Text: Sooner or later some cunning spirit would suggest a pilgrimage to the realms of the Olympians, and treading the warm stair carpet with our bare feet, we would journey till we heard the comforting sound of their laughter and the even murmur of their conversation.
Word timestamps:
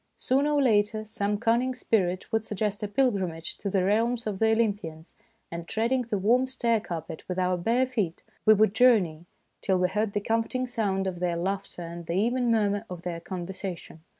Sooner 0.15 0.53
or 0.55 0.63
later 0.63 1.05
some 1.05 1.37
cunning 1.37 1.75
spirit 1.75 2.31
would 2.31 2.43
suggest 2.43 2.81
a 2.81 2.87
pilgrimage 2.87 3.55
to 3.59 3.69
the 3.69 3.83
realms 3.83 4.25
of 4.25 4.39
the 4.39 4.51
Olympians, 4.51 5.13
and 5.51 5.67
treading 5.67 6.01
the 6.01 6.17
warm 6.17 6.47
stair 6.47 6.79
carpet 6.79 7.21
with 7.29 7.37
our 7.37 7.55
bare 7.55 7.85
feet, 7.85 8.23
we 8.43 8.55
would 8.55 8.73
journey 8.73 9.27
till 9.61 9.77
we 9.77 9.87
heard 9.89 10.13
the 10.13 10.19
comforting 10.19 10.65
sound 10.65 11.05
of 11.05 11.19
their 11.19 11.35
laughter 11.35 11.83
and 11.83 12.07
the 12.07 12.13
even 12.15 12.49
murmur 12.49 12.83
of 12.89 13.03
their 13.03 13.19
conversation. 13.19 14.01